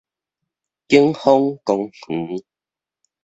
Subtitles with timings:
[0.87, 2.43] 景豐公園